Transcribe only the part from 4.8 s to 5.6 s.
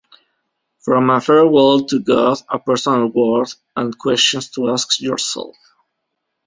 Yourself.